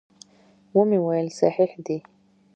ومې 0.75 0.99
ویل 1.05 1.27
صحیح 1.39 1.71
دي. 1.85 1.97